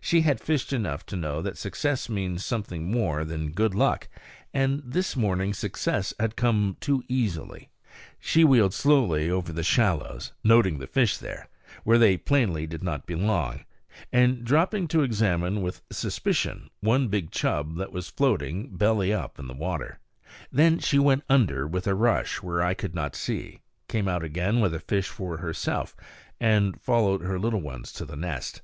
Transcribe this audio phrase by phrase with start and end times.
[0.00, 4.08] She had fished enough to know that success means something more than good luck;
[4.54, 7.68] and this morning success had come too easily.
[8.18, 11.50] She wheeled slowly over the shallows, noting the fish there,
[11.84, 13.66] where they plainly did not belong,
[14.10, 19.46] and dropping to examine with suspicion one big chub that was floating, belly up, on
[19.46, 20.00] the water.
[20.50, 24.60] Then she went under with a rush, where I could not see, came out again
[24.60, 25.94] with a fish for herself,
[26.40, 28.62] and followed her little ones to the nest.